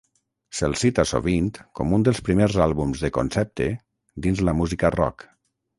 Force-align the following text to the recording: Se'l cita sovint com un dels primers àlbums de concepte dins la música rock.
Se'l 0.59 0.71
cita 0.83 1.05
sovint 1.11 1.51
com 1.81 1.93
un 1.99 2.07
dels 2.09 2.23
primers 2.31 2.59
àlbums 2.67 3.05
de 3.05 3.13
concepte 3.19 3.71
dins 4.27 4.47
la 4.49 4.59
música 4.63 4.95
rock. 4.99 5.33